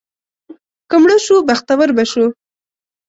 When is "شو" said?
1.25-1.35, 2.11-2.25